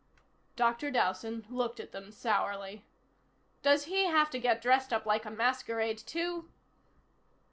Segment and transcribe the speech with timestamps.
[0.55, 0.89] Dr.
[0.89, 2.83] Dowson looked at them sourly.
[3.61, 6.49] "Does he have to get dressed up like a masquerade, too?"